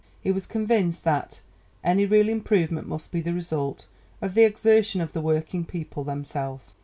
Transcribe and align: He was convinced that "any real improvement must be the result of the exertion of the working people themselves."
He 0.19 0.31
was 0.31 0.47
convinced 0.47 1.03
that 1.03 1.41
"any 1.83 2.07
real 2.07 2.27
improvement 2.27 2.87
must 2.87 3.11
be 3.11 3.21
the 3.21 3.33
result 3.33 3.85
of 4.19 4.33
the 4.33 4.45
exertion 4.45 4.99
of 4.99 5.13
the 5.13 5.21
working 5.21 5.63
people 5.63 6.03
themselves." 6.03 6.73